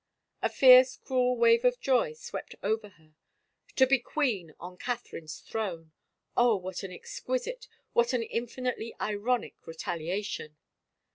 A 0.41 0.49
fierce, 0.49 0.95
cruel 0.97 1.37
wave 1.37 1.63
of 1.63 1.79
joy 1.79 2.13
swept 2.13 2.55
over. 2.63 3.13
To 3.75 3.85
be 3.85 3.99
queen 3.99 4.55
on 4.59 4.75
Catherine's 4.75 5.41
throne— 5.41 5.91
Oh, 6.35 6.55
what 6.55 6.81
an 6.81 6.91
exquisite, 6.91 7.67
what 7.93 8.11
an 8.11 8.23
infinitely 8.23 8.95
ironic 8.99 9.57
retaliation! 9.67 10.57